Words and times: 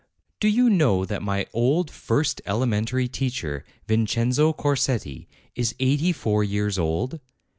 Do 0.39 0.47
you 0.47 0.67
know 0.67 1.05
that 1.05 1.21
my 1.21 1.45
old 1.53 1.91
first 1.91 2.41
elementary 2.47 3.07
teacher, 3.07 3.63
Vin 3.87 4.07
cenzo 4.07 4.51
Crosetti, 4.51 5.27
is 5.53 5.75
eighty 5.79 6.11
four 6.11 6.43
years 6.43 6.79
old? 6.79 7.19